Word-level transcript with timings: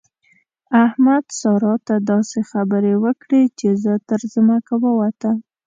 احمد؛ 0.85 1.25
سارا 1.39 1.73
ته 1.87 1.95
داسې 2.11 2.39
خبرې 2.51 2.93
وکړې 3.03 3.41
چې 3.59 3.67
زه 3.83 3.93
تر 4.09 4.19
ځمکه 4.33 4.73
ووتم. 4.83 5.37